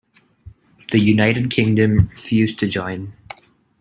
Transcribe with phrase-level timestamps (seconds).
[0.91, 3.13] The United Kingdom refused to join.